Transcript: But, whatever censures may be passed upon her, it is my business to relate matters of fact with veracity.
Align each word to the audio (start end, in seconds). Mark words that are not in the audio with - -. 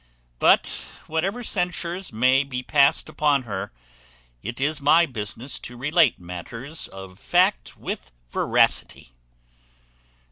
But, 0.39 0.65
whatever 1.05 1.43
censures 1.43 2.11
may 2.11 2.43
be 2.43 2.63
passed 2.63 3.07
upon 3.07 3.43
her, 3.43 3.71
it 4.41 4.59
is 4.59 4.81
my 4.81 5.05
business 5.05 5.59
to 5.59 5.77
relate 5.77 6.17
matters 6.19 6.87
of 6.87 7.19
fact 7.19 7.77
with 7.77 8.11
veracity. 8.27 9.13